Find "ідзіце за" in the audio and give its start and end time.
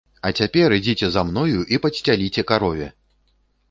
0.77-1.25